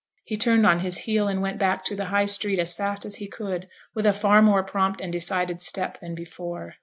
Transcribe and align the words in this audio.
He 0.23 0.35
turned 0.35 0.65
on 0.65 0.79
his 0.79 0.97
heel 0.97 1.27
and 1.27 1.43
went 1.43 1.59
back 1.59 1.83
to 1.85 1.95
the 1.95 2.05
High 2.05 2.25
Street 2.25 2.57
as 2.57 2.73
fast 2.73 3.05
as 3.05 3.17
he 3.17 3.27
could, 3.27 3.67
with 3.93 4.07
a 4.07 4.13
far 4.13 4.41
more 4.41 4.63
prompt 4.63 4.99
and 4.99 5.11
decided 5.13 5.61
step 5.61 5.99
than 5.99 6.15
before. 6.15 6.73